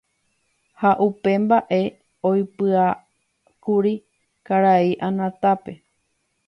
ha 0.79 0.91
upe 1.07 1.31
mba'e 1.43 1.79
oipy'apýkuri 2.29 3.93
karai 4.47 4.89
Anatápe. 5.07 5.71